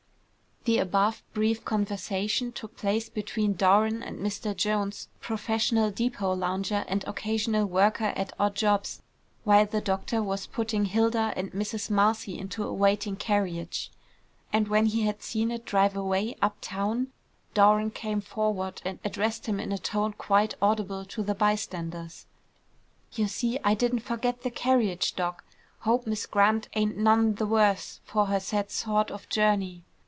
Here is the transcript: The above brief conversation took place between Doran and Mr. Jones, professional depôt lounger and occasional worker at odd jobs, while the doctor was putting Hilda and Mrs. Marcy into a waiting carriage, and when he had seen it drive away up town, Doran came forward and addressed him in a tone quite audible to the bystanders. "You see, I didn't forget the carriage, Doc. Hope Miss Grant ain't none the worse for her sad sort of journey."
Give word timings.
The 0.65 0.77
above 0.77 1.23
brief 1.33 1.65
conversation 1.65 2.51
took 2.51 2.77
place 2.77 3.09
between 3.09 3.55
Doran 3.55 4.03
and 4.03 4.19
Mr. 4.19 4.55
Jones, 4.55 5.07
professional 5.19 5.91
depôt 5.91 6.37
lounger 6.37 6.85
and 6.87 7.03
occasional 7.07 7.65
worker 7.65 8.13
at 8.15 8.31
odd 8.39 8.53
jobs, 8.53 9.01
while 9.43 9.65
the 9.65 9.81
doctor 9.81 10.21
was 10.21 10.45
putting 10.45 10.85
Hilda 10.85 11.33
and 11.35 11.51
Mrs. 11.51 11.89
Marcy 11.89 12.37
into 12.37 12.63
a 12.63 12.71
waiting 12.71 13.15
carriage, 13.15 13.89
and 14.53 14.67
when 14.67 14.85
he 14.85 15.01
had 15.01 15.23
seen 15.23 15.49
it 15.49 15.65
drive 15.65 15.97
away 15.97 16.35
up 16.43 16.57
town, 16.61 17.07
Doran 17.55 17.89
came 17.89 18.21
forward 18.21 18.83
and 18.85 18.99
addressed 19.03 19.47
him 19.47 19.59
in 19.59 19.71
a 19.71 19.79
tone 19.79 20.13
quite 20.13 20.53
audible 20.61 21.05
to 21.05 21.23
the 21.23 21.33
bystanders. 21.33 22.27
"You 23.13 23.27
see, 23.27 23.57
I 23.63 23.73
didn't 23.73 24.01
forget 24.01 24.43
the 24.43 24.51
carriage, 24.51 25.15
Doc. 25.15 25.43
Hope 25.79 26.05
Miss 26.05 26.27
Grant 26.27 26.69
ain't 26.75 26.97
none 26.97 27.33
the 27.33 27.47
worse 27.47 27.99
for 28.03 28.27
her 28.27 28.39
sad 28.39 28.69
sort 28.69 29.09
of 29.09 29.27
journey." 29.27 29.85